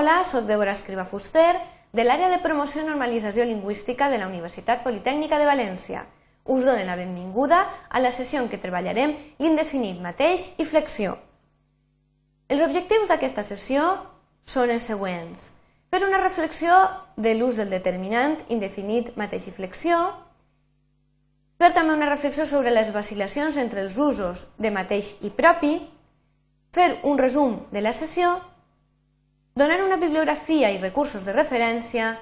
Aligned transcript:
Hola, 0.00 0.22
sóc 0.22 0.44
Débora 0.44 0.70
Escriba 0.70 1.02
Fuster, 1.04 1.56
de 1.90 2.04
l'àrea 2.04 2.28
de 2.30 2.36
promoció 2.38 2.84
i 2.84 2.86
normalització 2.86 3.42
lingüística 3.42 4.06
de 4.06 4.20
la 4.20 4.28
Universitat 4.28 4.84
Politècnica 4.84 5.40
de 5.40 5.46
València. 5.48 6.04
Us 6.46 6.62
dono 6.68 6.84
la 6.86 6.94
benvinguda 6.94 7.64
a 7.90 7.98
la 7.98 8.12
sessió 8.14 8.38
en 8.38 8.46
què 8.46 8.60
treballarem 8.62 9.16
l'indefinit 9.42 9.98
mateix 9.98 10.52
i 10.62 10.66
flexió. 10.70 11.16
Els 12.46 12.62
objectius 12.62 13.10
d'aquesta 13.10 13.42
sessió 13.42 13.88
són 14.46 14.70
els 14.70 14.86
següents. 14.86 15.48
Fer 15.90 16.04
una 16.06 16.20
reflexió 16.22 16.76
de 17.16 17.32
l'ús 17.34 17.58
del 17.58 17.74
determinant 17.74 18.36
indefinit 18.54 19.16
mateix 19.18 19.48
i 19.50 19.54
flexió, 19.56 19.98
fer 21.58 21.72
també 21.74 21.96
una 21.98 22.12
reflexió 22.12 22.46
sobre 22.46 22.70
les 22.70 22.92
vacil·lacions 22.94 23.58
entre 23.58 23.82
els 23.82 23.98
usos 23.98 24.46
de 24.62 24.70
mateix 24.70 25.16
i 25.26 25.34
propi, 25.42 25.74
fer 26.70 27.00
un 27.02 27.18
resum 27.18 27.58
de 27.74 27.82
la 27.82 27.96
sessió 28.02 28.36
donar 29.58 29.82
una 29.82 29.96
bibliografia 29.96 30.70
i 30.70 30.78
recursos 30.78 31.24
de 31.26 31.32
referència 31.34 32.12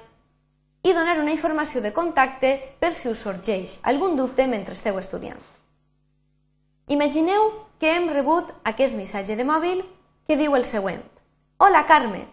i 0.81 0.93
donar 0.93 1.19
una 1.21 1.33
informació 1.35 1.83
de 1.83 1.91
contacte 1.93 2.55
per 2.81 2.89
si 2.97 3.11
us 3.11 3.21
sorgeix 3.21 3.75
algun 3.91 4.17
dubte 4.17 4.47
mentre 4.49 4.73
esteu 4.73 4.97
estudiant. 4.97 5.37
Imagineu 6.89 7.51
que 7.77 7.93
hem 7.93 8.09
rebut 8.09 8.49
aquest 8.71 8.97
missatge 8.97 9.37
de 9.37 9.45
mòbil 9.45 9.83
que 10.25 10.39
diu 10.39 10.57
el 10.57 10.65
següent. 10.65 11.03
Hola, 11.61 11.85
Carme. 11.85 12.25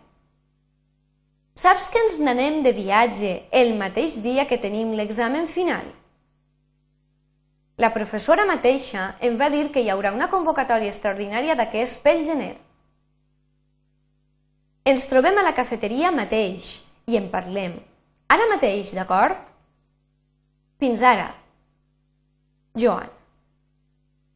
Saps 1.54 1.90
que 1.92 2.00
ens 2.00 2.16
n'anem 2.24 2.62
de 2.64 2.72
viatge 2.72 3.36
el 3.52 3.76
mateix 3.76 4.16
dia 4.24 4.48
que 4.48 4.62
tenim 4.62 4.96
l'examen 4.96 5.44
final? 5.46 5.84
La 7.76 7.92
professora 7.92 8.48
mateixa 8.48 9.16
em 9.20 9.36
va 9.36 9.52
dir 9.52 9.68
que 9.74 9.84
hi 9.84 9.90
haurà 9.92 10.14
una 10.16 10.30
convocatòria 10.32 10.88
extraordinària 10.94 11.58
d'aquest 11.58 12.00
pel 12.06 12.24
gener. 12.24 12.54
Ens 14.84 15.06
trobem 15.08 15.38
a 15.40 15.42
la 15.46 15.54
cafeteria 15.56 16.10
mateix 16.12 16.82
i 17.08 17.16
en 17.16 17.30
parlem. 17.32 17.78
Ara 18.28 18.48
mateix, 18.50 18.90
d'acord? 18.92 19.38
Fins 20.76 21.00
ara. 21.08 21.30
Joan. 22.76 23.08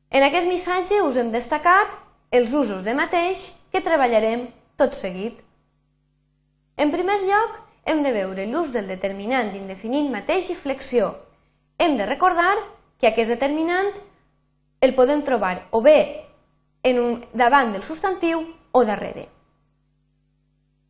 En 0.09 0.25
aquest 0.25 0.49
missatge 0.49 1.03
us 1.05 1.21
hem 1.21 1.29
destacat 1.37 1.99
els 2.33 2.57
usos 2.57 2.81
de 2.89 2.97
mateix 2.97 3.45
que 3.69 3.85
treballarem 3.85 4.49
tot 4.81 4.97
seguit. 4.97 5.37
En 6.81 6.97
primer 6.97 7.21
lloc, 7.29 7.61
hem 7.85 8.01
de 8.07 8.17
veure 8.17 8.49
l'ús 8.49 8.73
del 8.73 8.89
determinant 8.89 9.53
indefinit 9.53 10.09
mateix 10.09 10.49
i 10.49 10.57
flexió. 10.57 11.13
Hem 11.77 12.01
de 12.01 12.09
recordar 12.09 12.57
que 12.97 13.13
aquest 13.13 13.37
determinant 13.37 13.93
el 14.81 14.97
podem 14.97 15.21
trobar 15.29 15.59
o 15.77 15.85
bé 15.85 15.99
en 16.89 17.05
un, 17.05 17.19
davant 17.37 17.77
del 17.77 17.85
substantiu 17.85 18.47
o 18.73 18.89
darrere. 18.89 19.35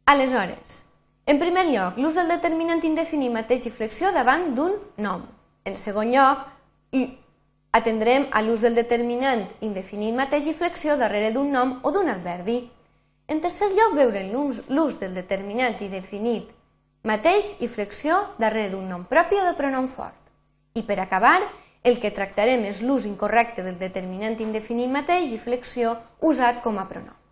Aleshores, 0.09 0.87
en 1.27 1.37
primer 1.37 1.67
lloc, 1.69 1.98
l'ús 2.01 2.14
del 2.17 2.31
determinant 2.33 2.81
indefinit 2.81 3.28
mateix 3.28 3.67
i 3.69 3.70
flexió 3.75 4.09
davant 4.14 4.55
d'un 4.56 4.78
nom. 5.05 5.27
En 5.69 5.77
segon 5.77 6.09
lloc, 6.14 6.47
atendrem 7.77 8.25
a 8.33 8.41
l'ús 8.41 8.62
del 8.64 8.79
determinant 8.81 9.45
indefinit 9.61 10.17
mateix 10.17 10.48
i 10.48 10.55
flexió 10.56 10.97
darrere 10.97 11.29
d'un 11.36 11.53
nom 11.53 11.77
o 11.83 11.92
d'un 11.92 12.09
adverbi. 12.09 12.56
En 13.29 13.45
tercer 13.45 13.69
lloc, 13.75 13.92
veure 14.01 14.25
l'ús 14.33 14.97
del 15.03 15.12
determinant 15.12 15.77
indefinit 15.84 16.56
mateix 17.05 17.53
i 17.61 17.69
flexió 17.69 18.25
darrere 18.41 18.73
d'un 18.73 18.89
nom 18.89 19.05
propi 19.05 19.36
o 19.36 19.45
de 19.45 19.55
pronom 19.61 19.92
fort. 19.92 20.33
I 20.73 20.89
per 20.89 21.03
acabar, 21.05 21.42
el 21.84 22.01
que 22.01 22.17
tractarem 22.17 22.64
és 22.64 22.81
l'ús 22.81 23.05
incorrecte 23.05 23.61
del 23.61 23.77
determinant 23.77 24.41
indefinit 24.41 24.89
mateix 24.89 25.36
i 25.36 25.45
flexió 25.51 25.98
usat 26.33 26.64
com 26.64 26.81
a 26.81 26.89
pronom. 26.89 27.28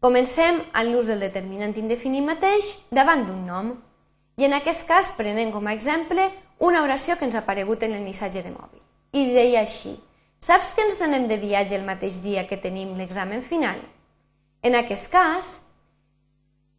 Comencem 0.00 0.58
amb 0.76 0.92
l'ús 0.92 1.08
del 1.08 1.22
determinant 1.24 1.72
indefinit 1.80 2.24
mateix 2.24 2.74
davant 2.92 3.24
d'un 3.24 3.46
nom 3.48 3.70
i 4.36 4.44
en 4.44 4.52
aquest 4.52 4.84
cas 4.88 5.08
prenem 5.16 5.52
com 5.54 5.64
a 5.66 5.72
exemple 5.72 6.28
una 6.60 6.82
oració 6.84 7.16
que 7.16 7.24
ens 7.24 7.36
ha 7.36 7.40
aparegut 7.40 7.82
en 7.86 7.96
el 7.96 8.04
missatge 8.04 8.42
de 8.44 8.52
mòbil. 8.52 8.82
I 9.16 9.32
deia 9.32 9.62
així, 9.64 9.94
saps 10.40 10.74
que 10.76 10.84
ens 10.84 11.00
anem 11.00 11.24
de 11.30 11.40
viatge 11.40 11.78
el 11.78 11.88
mateix 11.88 12.20
dia 12.20 12.44
que 12.46 12.60
tenim 12.60 12.92
l'examen 12.96 13.40
final? 13.40 13.80
En 14.60 14.76
aquest 14.76 15.08
cas, 15.12 15.50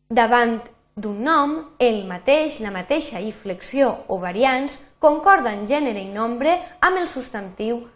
davant 0.09 0.59
d'un 0.95 1.17
nom, 1.25 1.59
el 1.81 2.03
mateix, 2.09 2.61
la 2.61 2.73
mateixa 2.73 3.21
i 3.21 3.33
flexió 3.33 3.93
o 4.07 4.21
variants 4.21 4.79
concorden 5.01 5.65
gènere 5.69 6.05
i 6.05 6.11
nombre 6.13 6.59
amb 6.81 7.01
el 7.01 7.09
substantiu 7.09 7.87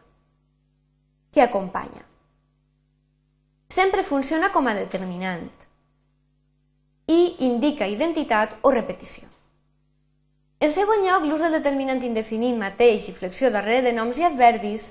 que 1.31 1.45
acompanya 1.45 2.09
sempre 3.71 4.03
funciona 4.03 4.51
com 4.51 4.67
a 4.67 4.75
determinant 4.75 5.47
i 7.07 7.37
indica 7.47 7.87
identitat 7.87 8.57
o 8.67 8.71
repetició. 8.71 9.29
En 10.59 10.69
segon 10.75 11.05
lloc, 11.05 11.23
l'ús 11.25 11.41
del 11.41 11.55
determinant 11.55 12.03
indefinit 12.03 12.57
mateix 12.59 13.07
i 13.07 13.15
flexió 13.15 13.49
darrere 13.49 13.87
de 13.87 13.93
noms 13.95 14.19
i 14.19 14.27
adverbis 14.27 14.89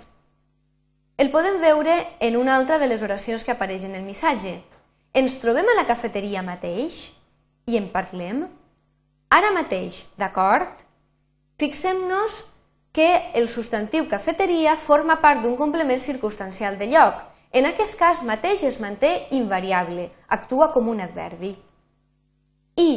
el 1.21 1.29
podem 1.29 1.61
veure 1.61 1.95
en 2.25 2.39
una 2.41 2.57
altra 2.57 2.79
de 2.81 2.89
les 2.89 3.03
oracions 3.05 3.45
que 3.45 3.53
apareix 3.53 3.85
en 3.85 3.95
el 3.99 4.07
missatge. 4.07 4.55
Ens 5.13 5.37
trobem 5.43 5.69
a 5.69 5.77
la 5.77 5.85
cafeteria 5.85 6.41
mateix 6.41 7.11
i 7.69 7.77
en 7.77 7.91
parlem? 7.93 8.47
Ara 9.29 9.51
mateix, 9.53 10.07
d'acord? 10.17 10.81
Fixem-nos 11.61 12.47
que 12.97 13.11
el 13.37 13.51
substantiu 13.53 14.09
cafeteria 14.09 14.79
forma 14.81 15.21
part 15.21 15.45
d'un 15.45 15.59
complement 15.61 16.01
circumstancial 16.01 16.81
de 16.81 16.89
lloc 16.95 17.21
en 17.53 17.67
aquest 17.67 17.99
cas 17.99 18.23
mateix 18.23 18.63
es 18.63 18.79
manté 18.81 19.27
invariable, 19.35 20.11
actua 20.29 20.71
com 20.73 20.89
un 20.89 21.01
adverbi. 21.03 21.57
I 22.79 22.91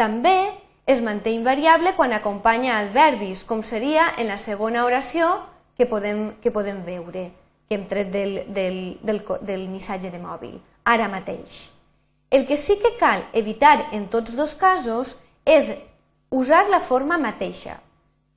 també 0.00 0.52
es 0.86 1.02
manté 1.04 1.34
invariable 1.36 1.92
quan 1.96 2.14
acompanya 2.16 2.78
adverbis, 2.78 3.44
com 3.44 3.62
seria 3.62 4.08
en 4.16 4.30
la 4.32 4.38
segona 4.38 4.86
oració 4.86 5.28
que 5.76 5.86
podem, 5.86 6.30
que 6.40 6.50
podem 6.50 6.80
veure, 6.86 7.28
que 7.68 7.76
hem 7.76 7.84
tret 7.86 8.08
del, 8.10 8.40
del, 8.48 8.80
del, 9.04 9.20
del 9.44 9.68
missatge 9.68 10.10
de 10.10 10.18
mòbil, 10.22 10.56
ara 10.84 11.10
mateix. 11.12 11.68
El 12.30 12.46
que 12.46 12.56
sí 12.56 12.78
que 12.80 12.96
cal 12.96 13.26
evitar 13.34 13.90
en 13.92 14.08
tots 14.08 14.36
dos 14.38 14.54
casos 14.54 15.16
és 15.44 15.74
usar 16.30 16.64
la 16.70 16.80
forma 16.80 17.18
mateixa, 17.18 17.76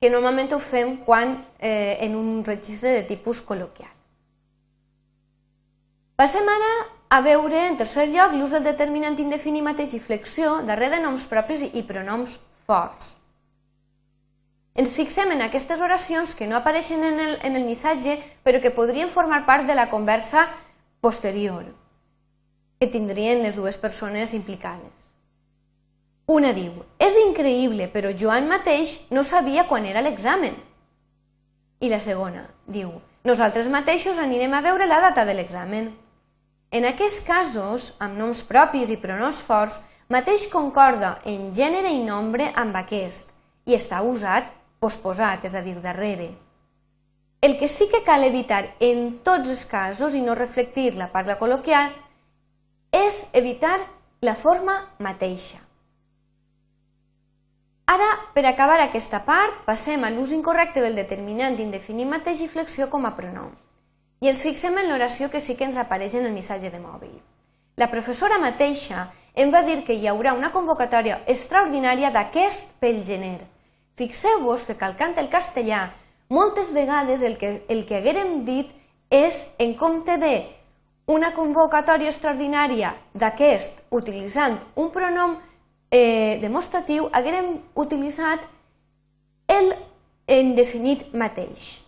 que 0.00 0.10
normalment 0.12 0.52
ho 0.52 0.60
fem 0.60 0.96
quan 1.06 1.38
eh, 1.58 1.96
en 2.04 2.16
un 2.18 2.42
registre 2.44 2.92
de 2.98 3.04
tipus 3.08 3.40
col·loquial. 3.40 3.93
Passem 6.14 6.46
ara 6.46 6.72
a 7.10 7.20
veure, 7.22 7.66
en 7.66 7.76
tercer 7.76 8.06
lloc, 8.10 8.32
l'ús 8.34 8.54
del 8.54 8.66
determinant 8.66 9.18
indefinit 9.18 9.64
mateix 9.66 9.96
i 9.96 10.02
flexió 10.02 10.60
darrere 10.66 10.96
de 10.96 11.02
noms 11.02 11.26
propis 11.30 11.64
i 11.66 11.82
pronoms 11.86 12.38
forts. 12.66 13.16
Ens 14.74 14.94
fixem 14.94 15.30
en 15.30 15.42
aquestes 15.44 15.82
oracions 15.82 16.34
que 16.34 16.48
no 16.50 16.56
apareixen 16.58 17.02
en 17.06 17.18
el, 17.22 17.34
en 17.46 17.54
el 17.54 17.66
missatge, 17.66 18.16
però 18.42 18.60
que 18.62 18.74
podrien 18.74 19.10
formar 19.10 19.44
part 19.46 19.66
de 19.66 19.74
la 19.74 19.88
conversa 19.90 20.48
posterior 21.00 21.66
que 22.80 22.88
tindrien 22.90 23.42
les 23.42 23.54
dues 23.56 23.78
persones 23.78 24.34
implicades. 24.34 25.14
Una 26.26 26.50
diu, 26.56 26.82
és 26.98 27.18
increïble, 27.22 27.86
però 27.92 28.10
Joan 28.18 28.48
mateix 28.50 28.96
no 29.14 29.22
sabia 29.22 29.66
quan 29.68 29.86
era 29.86 30.02
l'examen. 30.02 30.56
I 31.80 31.90
la 31.92 32.00
segona 32.00 32.46
diu, 32.66 32.90
nosaltres 33.24 33.68
mateixos 33.70 34.18
anirem 34.18 34.54
a 34.54 34.62
veure 34.64 34.88
la 34.90 35.00
data 35.04 35.24
de 35.28 35.36
l'examen. 35.38 35.92
En 36.74 36.82
aquests 36.88 37.20
casos, 37.22 37.84
amb 38.02 38.18
noms 38.18 38.40
propis 38.48 38.90
i 38.90 38.96
pronoms 38.98 39.38
forts, 39.46 39.76
mateix 40.10 40.48
concorda 40.50 41.12
en 41.30 41.52
gènere 41.54 41.92
i 41.94 42.00
nombre 42.02 42.48
amb 42.62 42.74
aquest 42.80 43.28
i 43.70 43.76
està 43.76 44.00
usat 44.02 44.48
posposat, 44.82 45.44
és 45.46 45.54
a 45.54 45.62
dir, 45.62 45.76
darrere. 45.84 46.32
El 47.46 47.54
que 47.60 47.68
sí 47.68 47.86
que 47.92 48.02
cal 48.02 48.26
evitar 48.26 48.64
en 48.82 49.20
tots 49.22 49.52
els 49.52 49.62
casos 49.70 50.16
i 50.18 50.22
no 50.24 50.34
reflectir 50.34 50.96
la 50.98 51.12
parla 51.12 51.36
col·loquial 51.38 51.92
és 52.90 53.20
evitar 53.38 53.76
la 54.26 54.34
forma 54.34 54.74
mateixa. 54.98 55.60
Ara, 57.86 58.08
per 58.34 58.46
acabar 58.50 58.80
aquesta 58.82 59.22
part, 59.28 59.62
passem 59.68 60.02
a 60.02 60.10
l'ús 60.10 60.34
incorrecte 60.34 60.82
del 60.82 60.98
determinant 60.98 61.60
indefinit 61.62 62.10
mateix 62.10 62.42
i 62.42 62.50
flexió 62.50 62.90
com 62.90 63.06
a 63.06 63.14
pronom. 63.14 63.52
I 64.24 64.30
ens 64.30 64.40
fixem 64.40 64.78
en 64.80 64.86
l'oració 64.88 65.26
que 65.28 65.40
sí 65.44 65.52
que 65.52 65.66
ens 65.68 65.76
apareix 65.76 66.14
en 66.16 66.24
el 66.24 66.32
missatge 66.32 66.70
de 66.72 66.78
mòbil. 66.80 67.12
La 67.76 67.90
professora 67.92 68.38
mateixa 68.40 69.10
em 69.36 69.50
va 69.52 69.60
dir 69.66 69.82
que 69.84 69.92
hi 69.92 70.06
haurà 70.08 70.32
una 70.32 70.48
convocatòria 70.54 71.18
extraordinària 71.28 72.08
d'aquest 72.14 72.72
pel 72.80 73.02
gener. 73.04 73.42
Fixeu-vos 74.00 74.64
que 74.64 74.78
calcant 74.80 75.12
el 75.20 75.28
castellà, 75.28 75.90
moltes 76.32 76.72
vegades 76.72 77.20
el 77.20 77.36
que, 77.36 77.52
el 77.68 77.84
que 77.84 77.98
haguérem 77.98 78.32
dit 78.48 78.72
és, 79.12 79.42
en 79.58 79.76
compte 79.76 80.16
de 80.16 80.32
una 81.04 81.34
convocatòria 81.36 82.08
extraordinària 82.08 82.94
d'aquest 83.12 83.84
utilitzant 83.92 84.56
un 84.80 84.88
pronom 84.88 85.36
eh, 85.92 86.40
demostratiu, 86.40 87.10
haguérem 87.12 87.58
utilitzat 87.76 88.48
el 89.52 89.74
indefinit 90.32 91.10
mateix. 91.12 91.82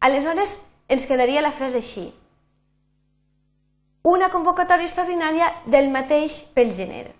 Aleshores, 0.00 0.62
ens 0.88 1.06
quedaria 1.06 1.42
la 1.42 1.52
frase 1.52 1.78
així. 1.78 2.12
una 4.02 4.28
convocatòria 4.30 4.82
extraordinària 4.84 5.48
del 5.66 5.88
mateix 5.94 6.40
pel 6.54 6.72
gener. 6.74 7.12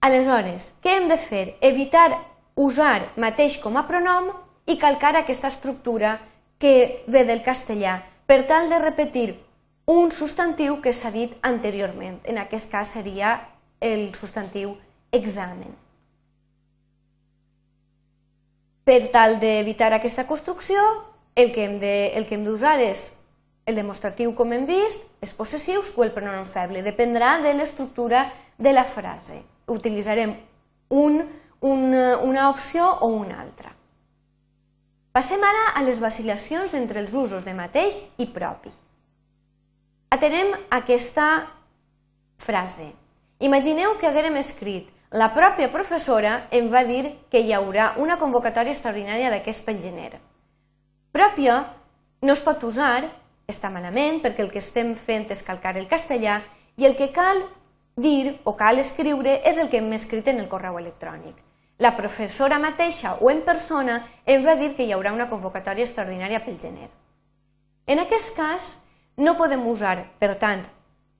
Aleshores, 0.00 0.72
què 0.82 0.96
hem 0.96 1.08
de 1.10 1.16
fer? 1.18 1.56
Evitar 1.60 2.20
usar 2.54 3.12
mateix 3.16 3.58
com 3.58 3.76
a 3.76 3.82
pronom 3.88 4.30
i 4.66 4.76
calcar 4.78 5.16
aquesta 5.16 5.50
estructura 5.50 6.20
que 6.58 7.02
ve 7.08 7.24
del 7.26 7.42
castellà 7.42 7.96
per 8.26 8.46
tal 8.46 8.70
de 8.70 8.78
repetir 8.78 9.28
un 9.86 10.12
substantiu 10.14 10.80
que 10.80 10.92
s'ha 10.92 11.10
dit 11.10 11.34
anteriorment. 11.42 12.20
En 12.24 12.38
aquest 12.38 12.70
cas 12.70 12.94
seria 12.94 13.40
el 13.80 14.14
substantiu 14.14 14.76
examen. 15.10 15.74
Per 18.84 19.10
tal 19.10 19.40
d'evitar 19.42 19.92
aquesta 19.94 20.26
construcció, 20.26 20.78
el 21.34 21.52
que 21.54 21.66
hem 21.66 22.44
d'usar 22.44 22.78
és 22.84 23.10
el 23.66 23.78
demostratiu, 23.78 24.32
com 24.34 24.52
hem 24.52 24.66
vist, 24.66 25.04
és 25.22 25.32
possessius 25.36 25.92
o 25.96 26.04
el 26.04 26.12
pronom 26.14 26.44
feble. 26.48 26.82
Dependrà 26.82 27.36
de 27.42 27.54
l'estructura 27.54 28.26
de 28.58 28.72
la 28.72 28.84
frase. 28.84 29.42
Utilitzarem 29.70 30.34
un, 30.90 31.22
un, 31.60 31.84
una 31.94 32.48
opció 32.50 32.88
o 33.00 33.12
una 33.22 33.40
altra. 33.40 33.72
Passem 35.12 35.42
ara 35.44 35.66
a 35.76 35.82
les 35.84 36.00
vacil·lacions 36.00 36.74
entre 36.74 37.00
els 37.00 37.12
usos 37.14 37.44
de 37.44 37.54
mateix 37.54 38.00
i 38.18 38.26
propi. 38.32 38.72
Atenem 40.12 40.54
aquesta 40.72 41.28
frase. 42.40 42.90
Imagineu 43.40 43.94
que 44.00 44.08
haguérem 44.08 44.36
escrit 44.40 44.90
la 45.12 45.30
pròpia 45.36 45.68
professora 45.68 46.48
em 46.50 46.70
va 46.72 46.82
dir 46.88 47.12
que 47.30 47.40
hi 47.44 47.52
haurà 47.52 47.92
una 48.00 48.16
convocatòria 48.20 48.72
extraordinària 48.72 49.30
d'aquest 49.32 49.64
pel 49.66 49.80
gener. 49.84 50.14
Pròpia 51.12 51.58
no 52.22 52.32
es 52.32 52.40
pot 52.40 52.62
usar, 52.64 53.04
està 53.48 53.68
malament, 53.70 54.22
perquè 54.24 54.40
el 54.44 54.50
que 54.52 54.62
estem 54.62 54.94
fent 54.96 55.28
és 55.34 55.44
calcar 55.44 55.76
el 55.76 55.88
castellà 55.90 56.40
i 56.80 56.88
el 56.88 56.96
que 56.96 57.10
cal 57.12 57.42
dir 57.96 58.38
o 58.48 58.56
cal 58.56 58.80
escriure 58.80 59.40
és 59.44 59.58
el 59.60 59.68
que 59.68 59.82
hem 59.82 59.92
escrit 59.92 60.28
en 60.32 60.40
el 60.40 60.48
correu 60.48 60.78
electrònic. 60.80 61.36
La 61.78 61.92
professora 61.96 62.58
mateixa 62.62 63.16
o 63.20 63.30
en 63.30 63.42
persona 63.44 63.98
em 64.24 64.44
va 64.46 64.56
dir 64.56 64.72
que 64.76 64.86
hi 64.86 64.92
haurà 64.96 65.12
una 65.12 65.28
convocatòria 65.28 65.84
extraordinària 65.84 66.40
pel 66.44 66.60
gener. 66.60 66.88
En 67.86 68.00
aquest 68.00 68.36
cas, 68.36 68.78
no 69.16 69.36
podem 69.36 69.66
usar, 69.68 69.98
per 70.18 70.36
tant, 70.40 70.62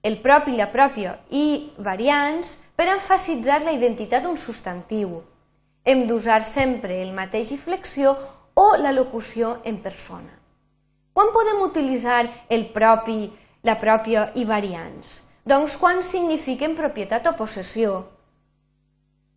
el 0.03 0.21
propi, 0.23 0.57
la 0.57 0.71
pròpia 0.73 1.19
i 1.31 1.73
variants 1.79 2.57
per 2.75 2.89
enfasitzar 2.95 3.61
la 3.63 3.75
identitat 3.77 4.25
d'un 4.25 4.39
substantiu. 4.41 5.21
Hem 5.85 6.07
d'usar 6.09 6.41
sempre 6.47 7.03
el 7.03 7.13
mateix 7.13 7.53
i 7.53 7.59
flexió 7.59 8.17
o 8.55 8.77
la 8.77 8.93
locució 8.93 9.59
en 9.65 9.79
persona. 9.85 10.33
Quan 11.13 11.33
podem 11.33 11.61
utilitzar 11.65 12.25
el 12.49 12.69
propi, 12.73 13.27
la 13.63 13.79
pròpia 13.81 14.31
i 14.35 14.47
variants? 14.49 15.23
Doncs 15.45 15.77
quan 15.77 16.03
signifiquen 16.07 16.77
propietat 16.79 17.27
o 17.29 17.37
possessió, 17.37 18.03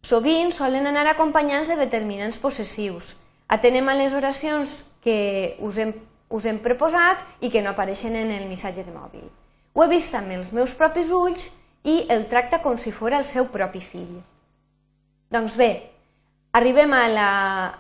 Sovint 0.06 0.52
solen 0.54 0.86
anar 0.86 1.08
acompanyants 1.10 1.72
de 1.72 1.80
determinants 1.80 2.38
possessius. 2.38 3.16
Atenem 3.50 3.88
a 3.90 3.96
les 3.98 4.14
oracions 4.14 4.84
que 5.02 5.58
us 5.66 5.80
hem, 5.82 5.96
us 6.30 6.46
hem 6.46 6.60
proposat 6.62 7.24
i 7.42 7.50
que 7.50 7.64
no 7.66 7.72
apareixen 7.74 8.14
en 8.20 8.30
el 8.36 8.46
missatge 8.46 8.84
de 8.86 8.94
mòbil. 8.94 9.26
Ho 9.74 9.82
he 9.82 9.90
vist 9.90 10.14
amb 10.14 10.30
els 10.36 10.52
meus 10.54 10.76
propis 10.78 11.10
ulls 11.10 11.48
i 11.90 12.04
el 12.14 12.28
tracta 12.30 12.62
com 12.62 12.78
si 12.78 12.94
fos 12.94 13.18
el 13.18 13.26
seu 13.26 13.50
propi 13.50 13.82
fill. 13.82 14.22
Doncs 15.34 15.58
bé, 15.58 15.72
arribem 16.56 16.94
a 16.96 17.06
la, 17.12 17.30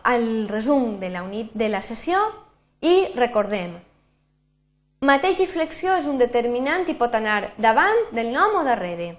al 0.03 0.47
resum 0.51 0.97
de 0.99 1.09
la, 1.09 1.23
unit, 1.23 1.53
de 1.55 1.69
la 1.71 1.79
sessió 1.81 2.19
i 2.83 2.95
recordem, 3.15 3.77
mateix 5.05 5.39
i 5.39 5.47
flexió 5.47 5.93
és 5.95 6.09
un 6.11 6.19
determinant 6.19 6.83
i 6.91 6.97
pot 6.99 7.15
anar 7.15 7.53
davant 7.61 8.01
del 8.11 8.33
nom 8.33 8.57
o 8.59 8.65
darrere. 8.67 9.13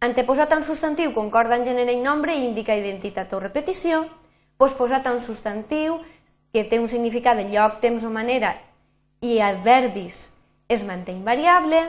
Anteposat 0.00 0.54
a 0.54 0.60
un 0.60 0.64
substantiu 0.64 1.12
concorda 1.12 1.58
en 1.58 1.66
gènere 1.66 1.92
i 1.92 2.00
nombre 2.00 2.36
i 2.36 2.46
indica 2.46 2.76
identitat 2.78 3.34
o 3.34 3.42
repetició. 3.42 4.04
Posposat 4.56 5.06
a 5.06 5.12
un 5.12 5.20
substantiu 5.20 5.98
que 6.54 6.64
té 6.64 6.78
un 6.78 6.88
significat 6.88 7.36
de 7.36 7.48
lloc, 7.50 7.80
temps 7.82 8.06
o 8.06 8.10
manera 8.14 8.54
i 9.20 9.40
adverbis 9.42 10.28
es 10.70 10.86
manté 10.86 11.12
invariable. 11.12 11.82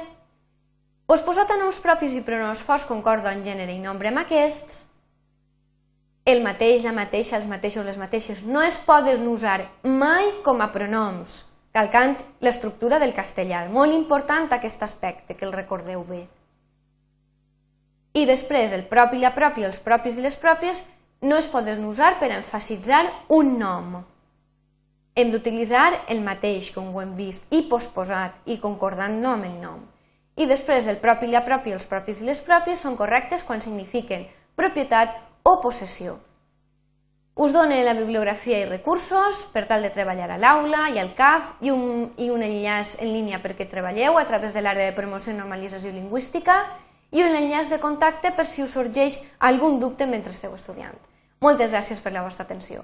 Posposat 1.08 1.54
a 1.54 1.62
noms 1.62 1.80
propis 1.86 2.18
i 2.18 2.26
pronoms 2.26 2.66
forts 2.66 2.90
concorda 2.90 3.32
en 3.32 3.46
gènere 3.46 3.78
i 3.78 3.82
nombre 3.82 4.10
amb 4.10 4.26
aquests. 4.26 4.89
El 6.30 6.44
mateix, 6.46 6.84
la 6.86 6.92
mateixa, 6.94 7.40
els 7.40 7.48
mateixos, 7.50 7.86
les 7.88 7.98
mateixes 7.98 8.42
no 8.46 8.62
es 8.62 8.76
poden 8.86 9.24
usar 9.32 9.64
mai 9.82 10.28
com 10.46 10.60
a 10.62 10.68
pronoms, 10.70 11.40
calcant 11.74 12.20
l'estructura 12.46 13.00
del 13.02 13.16
castellà. 13.18 13.64
Molt 13.74 13.96
important 13.96 14.46
aquest 14.54 14.84
aspecte, 14.86 15.34
que 15.34 15.48
el 15.48 15.56
recordeu 15.56 16.04
bé. 16.06 16.20
I 18.14 18.28
després 18.30 18.76
el 18.78 18.86
propi, 18.92 19.18
la 19.24 19.34
pròpia, 19.34 19.66
els 19.72 19.82
propis 19.82 20.20
i 20.20 20.26
les 20.26 20.38
pròpies 20.38 20.84
no 21.26 21.40
es 21.42 21.50
poden 21.50 21.82
usar 21.90 22.12
per 22.22 22.30
enfasitzar 22.36 23.08
un 23.34 23.56
nom. 23.58 23.96
Hem 25.18 25.32
d'utilitzar 25.34 26.04
el 26.14 26.22
mateix, 26.22 26.70
com 26.76 26.92
ho 26.94 27.02
hem 27.02 27.16
vist, 27.18 27.48
i 27.50 27.64
posposat 27.72 28.38
i 28.46 28.60
concordant 28.62 29.18
nom 29.24 29.48
el 29.50 29.58
nom. 29.64 29.82
I 30.38 30.46
després 30.46 30.86
el 30.86 31.02
propi, 31.02 31.32
la 31.34 31.42
pròpia, 31.48 31.74
els 31.80 31.90
propis 31.90 32.22
i 32.22 32.30
les 32.30 32.44
pròpies 32.46 32.86
són 32.86 33.00
correctes 33.02 33.48
quan 33.48 33.66
signifiquen 33.66 34.30
propietat 34.60 35.16
o 35.50 35.60
possessió. 35.62 36.20
Us 37.40 37.54
dono 37.54 37.76
la 37.84 37.94
bibliografia 37.96 38.60
i 38.60 38.66
recursos 38.68 39.46
per 39.54 39.64
tal 39.66 39.82
de 39.82 39.90
treballar 39.96 40.28
a 40.34 40.38
l'aula 40.38 40.90
i 40.92 41.00
al 41.00 41.14
CAF 41.16 41.64
i 41.64 41.72
un, 41.72 42.12
i 42.20 42.28
un 42.30 42.44
enllaç 42.44 42.98
en 43.00 43.14
línia 43.16 43.40
perquè 43.40 43.66
treballeu 43.70 44.20
a 44.20 44.26
través 44.28 44.54
de 44.54 44.62
l'àrea 44.62 44.92
de 44.92 44.98
promoció 44.98 45.32
i 45.32 45.38
normalització 45.38 45.94
lingüística 45.96 46.60
i 47.16 47.24
un 47.24 47.40
enllaç 47.40 47.72
de 47.72 47.80
contacte 47.80 48.34
per 48.36 48.46
si 48.46 48.62
us 48.62 48.76
sorgeix 48.76 49.22
algun 49.40 49.80
dubte 49.80 50.06
mentre 50.06 50.36
esteu 50.36 50.54
estudiant. 50.54 51.00
Moltes 51.40 51.72
gràcies 51.72 52.04
per 52.04 52.12
la 52.12 52.26
vostra 52.28 52.44
atenció. 52.44 52.84